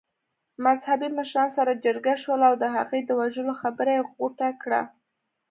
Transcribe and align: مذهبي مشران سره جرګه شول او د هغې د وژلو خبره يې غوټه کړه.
مذهبي 0.65 1.07
مشران 1.17 1.49
سره 1.57 1.71
جرګه 1.85 2.13
شول 2.23 2.41
او 2.49 2.53
د 2.63 2.65
هغې 2.75 2.99
د 3.05 3.09
وژلو 3.19 3.53
خبره 3.61 3.91
يې 3.97 4.07
غوټه 4.13 4.49
کړه. 4.61 4.81